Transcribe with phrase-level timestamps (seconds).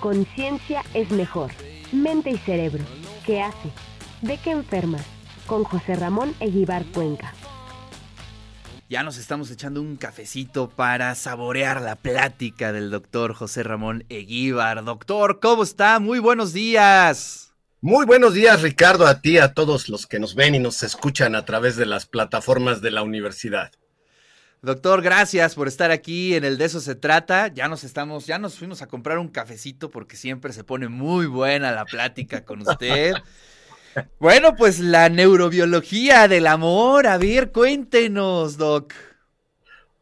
[0.00, 1.50] Conciencia es mejor.
[1.92, 2.82] Mente y cerebro.
[3.26, 3.70] ¿Qué hace?
[4.22, 5.04] ¿De qué enfermas?
[5.46, 7.34] Con José Ramón Eguibar Cuenca.
[8.88, 14.82] Ya nos estamos echando un cafecito para saborear la plática del doctor José Ramón Eguíbar.
[14.84, 16.00] Doctor, ¿cómo está?
[16.00, 17.52] Muy buenos días.
[17.82, 21.34] Muy buenos días, Ricardo, a ti, a todos los que nos ven y nos escuchan
[21.34, 23.70] a través de las plataformas de la universidad.
[24.62, 27.48] Doctor, gracias por estar aquí en el de eso se trata.
[27.48, 31.26] Ya nos estamos, ya nos fuimos a comprar un cafecito porque siempre se pone muy
[31.26, 33.14] buena la plática con usted.
[34.20, 37.08] Bueno, pues la neurobiología del amor.
[37.08, 38.94] A ver, cuéntenos, Doc.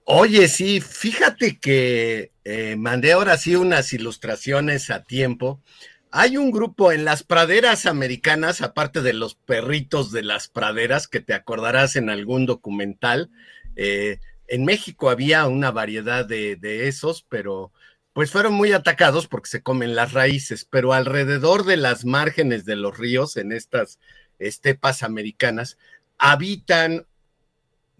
[0.04, 5.62] Oye, sí, fíjate que eh, mandé ahora sí unas ilustraciones a tiempo.
[6.10, 11.20] Hay un grupo en las praderas americanas, aparte de los perritos de las praderas, que
[11.20, 13.30] te acordarás en algún documental.
[13.76, 17.72] Eh, en México había una variedad de, esos, pero
[18.12, 22.74] pues fueron muy atacados porque se comen las raíces, pero alrededor de las márgenes de
[22.74, 24.00] los ríos, en estas
[24.38, 25.78] estepas americanas,
[26.16, 27.06] habitan,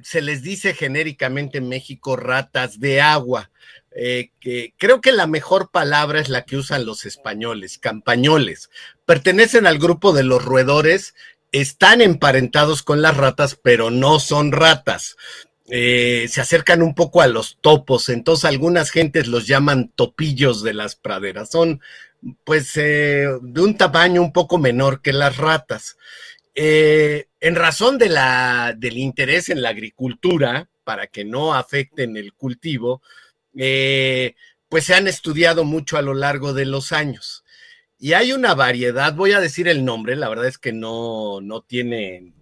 [0.03, 3.51] se les dice genéricamente en México, ratas de agua,
[3.95, 8.71] eh, que creo que la mejor palabra es la que usan los españoles, campañoles.
[9.05, 11.15] Pertenecen al grupo de los roedores,
[11.53, 15.17] están emparentados con las ratas, pero no son ratas.
[15.71, 20.73] Eh, se acercan un poco a los topos, entonces algunas gentes los llaman topillos de
[20.73, 21.83] las praderas, son
[22.45, 25.99] pues eh, de un tamaño un poco menor que las ratas.
[26.55, 32.33] Eh, en razón de la, del interés en la agricultura, para que no afecten el
[32.33, 33.03] cultivo,
[33.53, 37.45] pues se han estudiado mucho a lo largo de los años.
[37.99, 41.61] Y hay una variedad, voy a decir el nombre, la verdad es que no, no
[41.61, 42.33] tiene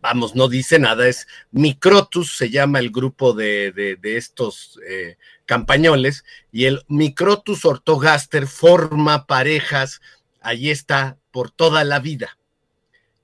[0.00, 6.64] vamos, no dice nada, es Microtus, se llama el grupo de, estos eh, campañoles, y
[6.64, 10.00] el Microtus ortogaster forma parejas,
[10.40, 12.38] allí está, por toda la vida.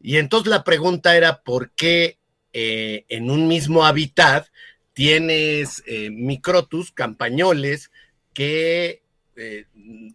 [0.00, 2.18] Y entonces la pregunta era, ¿por qué
[2.52, 4.48] eh, en un mismo hábitat
[4.92, 7.90] tienes eh, Microtus, campañoles,
[8.32, 9.02] que
[9.36, 9.66] eh,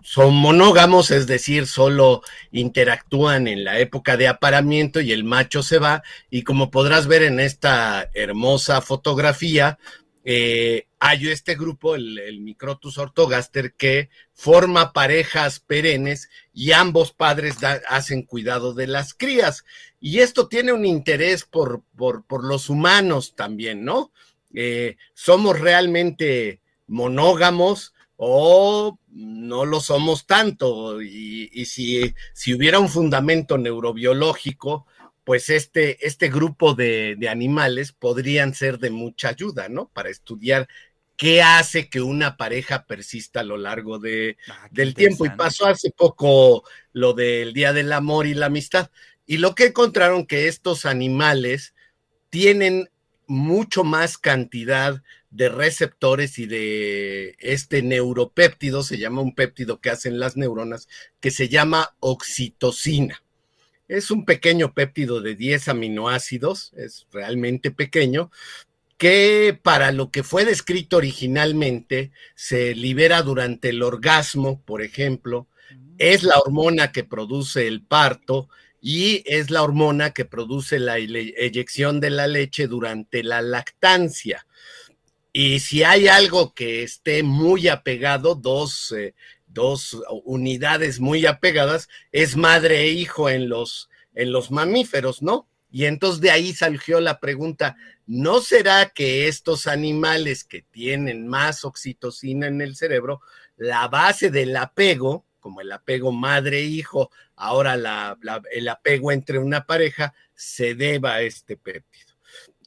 [0.04, 5.78] son monógamos, es decir, solo interactúan en la época de aparamiento y el macho se
[5.78, 6.02] va.
[6.30, 9.78] Y como podrás ver en esta hermosa fotografía,
[10.24, 17.58] eh, hay este grupo, el, Microtus ortogaster, que forma parejas perennes y ambos padres
[17.90, 19.66] hacen cuidado de las crías.
[20.00, 24.12] Y esto tiene un interés por, por, los humanos también, ¿no?
[24.54, 27.94] Eh, somos realmente monógamos
[28.24, 31.02] o no lo somos tanto.
[31.02, 34.86] Y, si, si, hubiera un fundamento neurobiológico,
[35.24, 39.90] pues este, este grupo de, animales podrían ser de mucha ayuda, ¿no?
[39.92, 40.68] Para estudiar
[41.18, 45.26] qué hace que una pareja persista a lo largo de, ah, del tiempo.
[45.26, 48.92] Y pasó hace poco lo del Día del Amor y la Amistad.
[49.26, 51.74] Y lo que encontraron que estos animales
[52.30, 52.88] tienen
[53.26, 60.20] mucho más cantidad de receptores y de este neuropéptido, se llama un péptido que hacen
[60.20, 60.88] las neuronas,
[61.20, 63.24] que se llama oxitocina.
[63.88, 68.32] Es un pequeño péptido de 10 aminoácidos, es realmente pequeño,
[68.98, 75.48] que para lo que fue descrito originalmente se libera durante el orgasmo, por ejemplo,
[75.98, 78.48] es la hormona que produce el parto
[78.82, 84.46] y es la hormona que produce la eyección de la leche durante la lactancia.
[85.34, 89.16] Y si hay algo que esté muy apegado, dos, eh,
[89.48, 95.48] dos unidades muy apegadas, es madre e hijo en los, en los mamíferos, ¿no?
[95.72, 101.64] Y entonces de ahí surgió la pregunta, ¿no será que estos animales que tienen más
[101.64, 103.22] oxitocina en el cerebro,
[103.56, 107.76] la base del apego, como el apego madre-hijo, ahora
[108.52, 112.16] el apego entre una pareja, se deba a este péptido?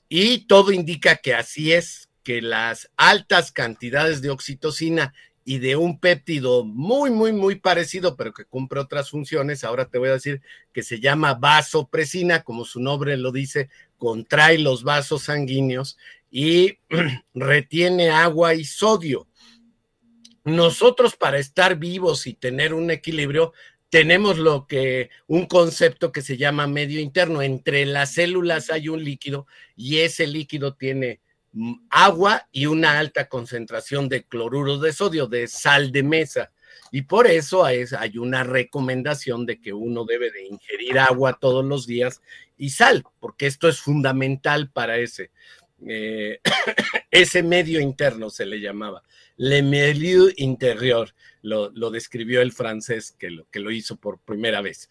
[0.09, 5.15] Y todo indica que así es, que las altas cantidades de oxitocina
[5.45, 9.99] y de un péptido muy, muy, muy parecido, pero que cumple otras funciones, ahora te
[9.99, 10.41] voy a decir
[10.73, 13.69] que se llama vasopresina, como su nombre lo dice,
[13.99, 15.99] contrae los vasos sanguíneos
[16.31, 16.79] y
[17.35, 19.29] retiene agua y sodio.
[20.45, 23.53] Nosotros para estar vivos y tener un equilibrio,
[23.91, 27.43] tenemos lo que un concepto que se llama medio interno.
[27.43, 29.47] Entre las células hay un líquido
[29.77, 31.21] y ese líquido tiene
[31.91, 36.51] agua y una alta concentración de cloruro de sodio, de sal de mesa.
[36.91, 41.87] Y por eso hay una recomendación de que uno debe de ingerir agua todos los
[41.87, 42.23] días
[42.57, 45.31] y sal, porque esto es fundamental para ese.
[45.87, 46.41] eh,
[47.11, 49.03] ese medio interno se le llamaba,
[49.37, 54.89] le milieu interior, lo, describió el francés que lo, que lo hizo por primera vez.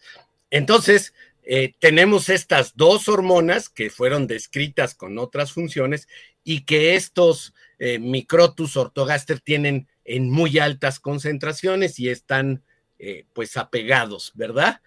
[0.50, 6.08] Entonces, eh, tenemos estas dos hormonas que fueron descritas con otras funciones
[6.44, 12.62] y que estos eh, microtus ortogaster tienen en muy altas concentraciones y están
[12.98, 14.80] eh, pues apegados, ¿verdad?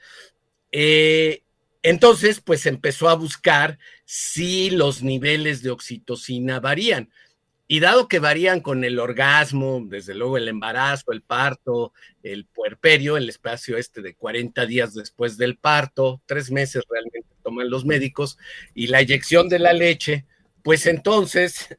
[1.81, 7.09] entonces, pues empezó a buscar si los niveles de oxitocina varían.
[7.69, 11.91] Y dado que varían con el orgasmo, desde luego el embarazo, el parto,
[12.23, 17.69] el puerperio, el espacio este de 40 días después del parto, tres meses realmente toman
[17.69, 18.37] los médicos,
[18.73, 20.25] y la inyección de la leche,
[20.67, 21.69] pues entonces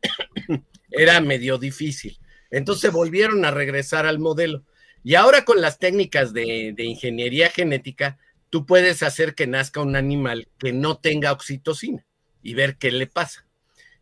[0.91, 2.19] era medio difícil.
[2.51, 4.65] Entonces volvieron a regresar al modelo.
[5.05, 8.19] Y ahora con las técnicas de, ingeniería genética,
[8.49, 12.07] tú puedes hacer que nazca un animal que no tenga oxitocina
[12.43, 13.47] y ver qué le pasa.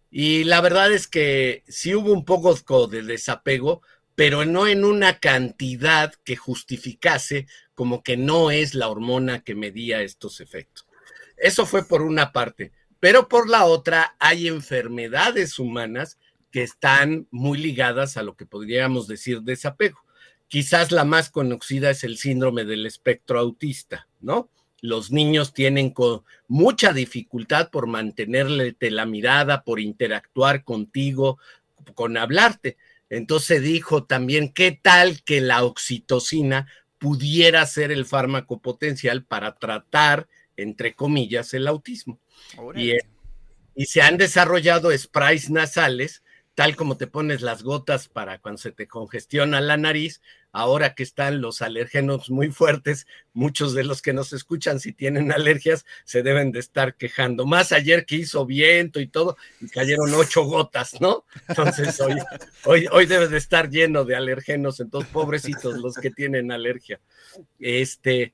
[0.08, 3.82] Y la verdad es que sí hubo un poco de desapego,
[4.14, 10.02] pero no en una cantidad que justificase como que no es la hormona que medía
[10.02, 10.86] estos efectos.
[11.36, 16.18] Eso fue por una parte, pero por la otra hay enfermedades humanas
[16.50, 20.00] que están muy ligadas a lo que podríamos decir desapego.
[20.48, 24.48] Quizás la más conocida es el síndrome del espectro autista, ¿no?
[24.80, 25.92] los niños tienen
[26.48, 31.38] mucha dificultad por mantenerle la mirada, por interactuar contigo,
[31.94, 32.76] con hablarte.
[33.10, 36.66] Entonces dijo también, ¿qué tal que la oxitocina
[36.98, 42.18] pudiera ser el fármaco potencial para tratar, entre comillas, el autismo?
[42.74, 42.92] Y,
[43.74, 46.22] y, se han desarrollado sprays nasales,
[46.54, 50.22] tal como te pones las gotas para cuando se te congestiona la nariz,
[50.56, 55.30] ahora que están los alérgenos muy fuertes, muchos de los que nos escuchan, si tienen
[55.30, 57.44] alergias, se deben de estar quejando.
[57.44, 61.26] Más ayer que hizo viento y todo, y cayeron ocho gotas, ¿no?
[61.46, 62.14] Entonces hoy,
[62.64, 67.00] hoy, hoy debe de estar lleno de alérgenos, entonces pobrecitos los que tienen alergia.
[67.58, 68.32] Este,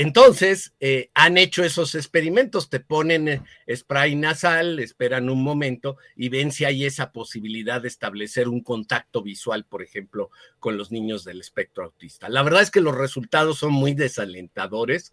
[0.00, 3.42] entonces, eh, han hecho esos experimentos, te ponen eh,
[3.76, 9.22] spray nasal, esperan un momento y ven si hay esa posibilidad de establecer un contacto
[9.22, 12.30] visual, por ejemplo, con los niños del espectro autista.
[12.30, 15.12] La verdad es que los resultados son muy desalentadores,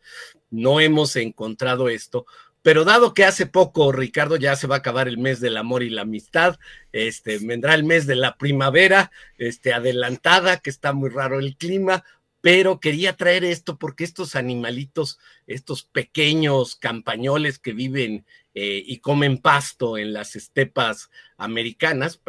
[0.51, 2.25] no hemos encontrado esto,
[2.61, 5.83] pero dado que hace poco, Ricardo, ya se va a acabar el mes del amor
[5.83, 6.59] y la amistad,
[6.91, 12.03] este, vendrá el mes de la primavera, este, adelantada, que está muy raro el clima,
[12.41, 19.37] pero quería traer esto porque estos animalitos, estos pequeños campañoles que viven eh, y comen
[19.39, 22.21] pasto en las estepas americanas,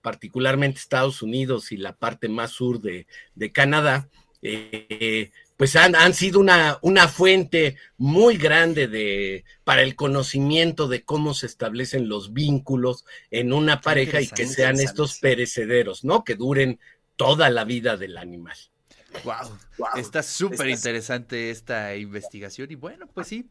[0.00, 3.06] particularmente Estados Unidos y la parte más sur de,
[3.52, 4.08] Canadá,
[4.42, 11.02] eh, pues han, han sido una, una, fuente muy grande de, para el conocimiento de
[11.02, 16.22] cómo se establecen los vínculos en una pareja y que sean estos perecederos, ¿no?
[16.22, 16.78] Que duren
[17.16, 18.56] toda la vida del animal.
[19.24, 19.58] Wow,
[19.96, 23.48] está súper interesante esta investigación y bueno, pues sí.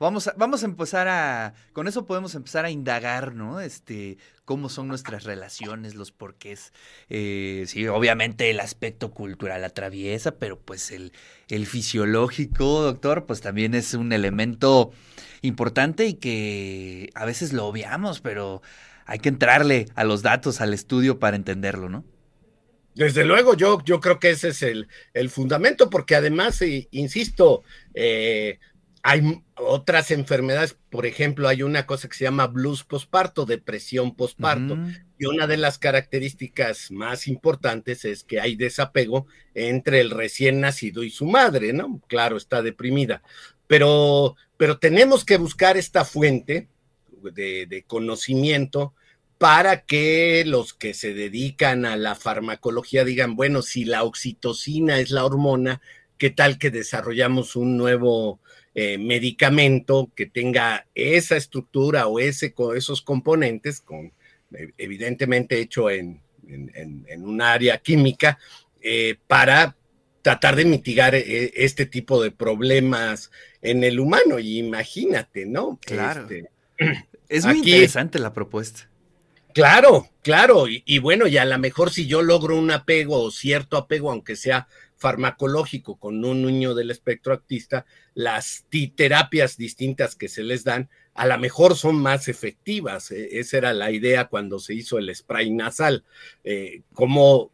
[0.00, 3.60] Vamos a, vamos a empezar a, con eso podemos empezar a indagar, ¿no?
[3.60, 6.72] Este, cómo son nuestras relaciones, los porqués.
[7.08, 11.12] Eh, sí, obviamente el aspecto cultural atraviesa, pero pues el,
[11.48, 14.90] el fisiológico, doctor, pues también es un elemento
[15.42, 18.62] importante y que a veces lo obviamos, pero
[19.06, 22.04] hay que entrarle a los datos, al estudio para entenderlo, ¿no?
[22.94, 24.88] Desde luego, yo, yo creo que ese es el,
[25.30, 28.58] fundamento, porque además, insisto, eh,
[29.02, 34.78] hay otras enfermedades, por ejemplo, hay una cosa que se llama blues posparto, depresión posparto,
[35.18, 41.02] y una de las características más importantes es que hay desapego entre el recién nacido
[41.02, 42.00] y su madre, ¿no?
[42.06, 43.22] Claro, está deprimida,
[43.66, 46.68] pero, pero tenemos que buscar esta fuente
[47.22, 48.94] de, de conocimiento
[49.44, 55.10] para que los que se dedican a la farmacología digan, bueno, si la oxitocina es
[55.10, 55.82] la hormona,
[56.16, 58.40] ¿qué tal que desarrollamos un nuevo
[58.74, 64.14] eh, medicamento que tenga esa estructura o ese, esos componentes, con,
[64.54, 66.22] eh, evidentemente hecho en,
[67.18, 68.38] un área química,
[68.80, 69.76] eh, para
[70.22, 74.38] tratar de mitigar este tipo de problemas en el humano?
[74.38, 75.78] Y imagínate, ¿no?
[75.84, 76.22] Claro.
[76.30, 76.48] Este,
[77.28, 78.88] es muy interesante la propuesta.
[79.54, 83.76] Claro, claro, y, bueno, y a lo mejor si yo logro un apego o cierto
[83.76, 90.42] apego, aunque sea farmacológico con un niño del espectro autista, las terapias distintas que se
[90.42, 93.12] les dan, a lo mejor son más efectivas.
[93.12, 96.04] E, esa era la idea cuando se hizo el spray nasal,
[96.42, 97.52] eh, cómo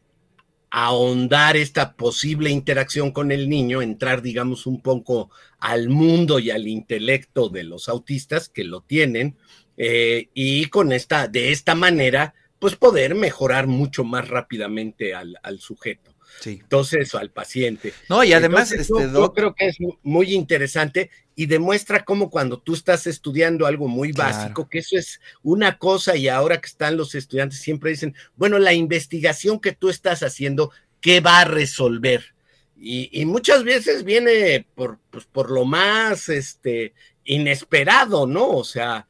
[0.70, 6.66] ahondar esta posible interacción con el niño, entrar, digamos, un poco al mundo y al
[6.66, 9.36] intelecto de los autistas que lo tienen,
[9.82, 16.14] eh, y con esta, de esta manera, pues poder mejorar mucho más rápidamente al, sujeto.
[16.38, 16.58] Sí.
[16.60, 17.94] Entonces, al paciente.
[18.06, 22.74] No, y además, este, yo, creo que es muy interesante y demuestra cómo cuando tú
[22.74, 27.14] estás estudiando algo muy básico, que eso es una cosa y ahora que están los
[27.14, 32.34] estudiantes siempre dicen, bueno, la investigación que tú estás haciendo, ¿qué va a resolver?
[32.76, 36.92] Y, muchas veces viene por, pues, por lo más este,
[37.24, 38.48] inesperado, ¿no?
[38.48, 39.06] O sea,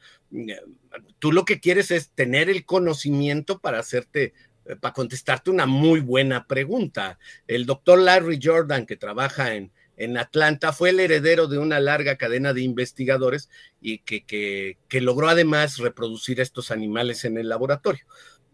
[1.18, 4.34] tú lo que quieres es tener el conocimiento para hacerte,
[4.66, 7.18] eh, para contestarte una muy buena pregunta.
[7.46, 12.16] El doctor Larry Jordan, que trabaja en, en Atlanta, fue el heredero de una larga
[12.16, 18.04] cadena de investigadores y que, que, logró además reproducir estos animales en el laboratorio.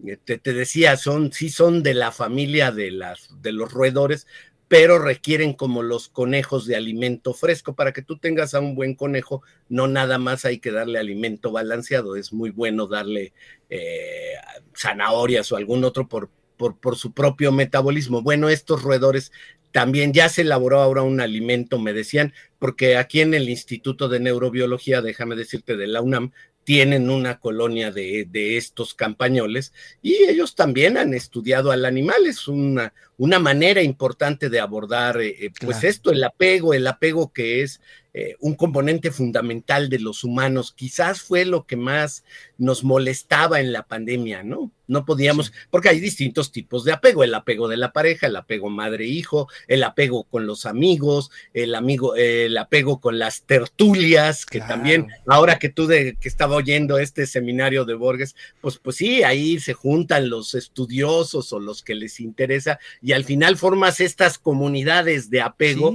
[0.07, 4.27] Eh, te, te, decía, son, sí son de la familia de, las, de los roedores,
[4.69, 7.75] pero requieren como los conejos de alimento fresco.
[7.75, 11.53] Para que tú tengas a un buen conejo, no nada más hay que darle alimento
[11.53, 13.33] balanceado, es muy bueno darle
[13.71, 14.35] eh,
[14.77, 18.23] zanahorias o algún otro por, por, por, su propio metabolismo.
[18.23, 19.31] Bueno, estos roedores
[19.71, 24.21] también ya se elaboró ahora un alimento, me decían, porque aquí en el Instituto de
[24.21, 26.33] Neurobiología, déjame decirte, de la UNAM,
[26.67, 32.27] tienen una colonia de, de, estos campañoles y ellos también han estudiado al animal.
[32.27, 37.33] Es una, una manera importante de abordar, eh, eh, pues esto, el apego, el apego
[37.33, 37.81] que es
[38.19, 40.73] eh, un componente fundamental de los humanos.
[40.75, 42.25] Quizás fue lo que más
[42.57, 44.73] nos molestaba en la pandemia, ¿no?
[44.87, 48.71] No podíamos, porque hay distintos tipos de apego, el apego de la pareja, el apego
[48.71, 55.09] madre-hijo, el apego con los amigos, el amigo, el apego con las tertulias, que también,
[55.27, 59.61] ahora que tú de, que estaba oyendo este seminario de Borges, pues, pues sí, ahí
[59.61, 65.29] se juntan los estudiosos o los que les interesa, y al final formas estas comunidades
[65.29, 65.95] de apego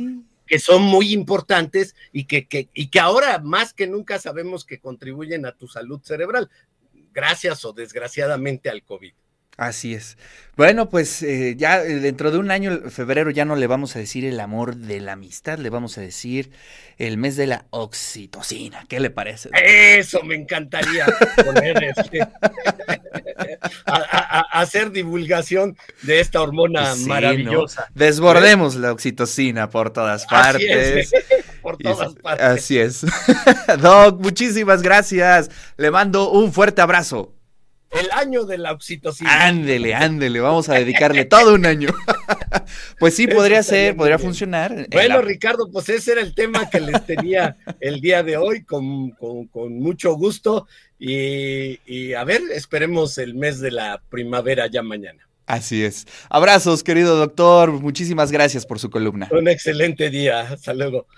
[0.51, 5.45] que son muy importantes y que, y que ahora más que nunca sabemos que contribuyen
[5.45, 6.49] a tu salud cerebral,
[7.13, 9.13] gracias o desgraciadamente al COVID.
[9.55, 10.17] Así es.
[10.57, 13.99] Bueno, pues eh, ya eh, dentro de un año, febrero, ya no le vamos a
[13.99, 16.51] decir el amor de la amistad, le vamos a decir
[16.97, 18.85] el mes de la oxitocina.
[18.89, 19.51] ¿Qué le parece?
[19.53, 21.05] Eso me encantaría
[21.45, 22.27] poner este,
[24.51, 27.89] hacer divulgación de esta hormona maravillosa.
[27.93, 31.11] Desbordemos la oxitocina por todas partes.
[31.61, 32.45] por todas partes.
[32.45, 33.05] Así es.
[33.81, 35.49] Doc, muchísimas gracias.
[35.77, 37.33] Le mando un fuerte abrazo.
[37.91, 39.47] El año de la oxitocina.
[39.47, 41.89] Ándele, ándele, vamos a dedicarle todo un año.
[42.99, 44.87] pues sí, podría ser, podría funcionar.
[44.91, 49.13] Bueno, Ricardo, pues ese era el tema que les tenía el día de hoy, con,
[49.53, 50.67] mucho gusto.
[50.97, 55.27] Y, a ver, esperemos el mes de la primavera ya mañana.
[55.45, 56.07] Así es.
[56.29, 57.71] Abrazos, querido doctor.
[57.71, 59.27] Muchísimas gracias por su columna.
[59.31, 60.41] Un excelente día.
[60.41, 61.07] Hasta luego.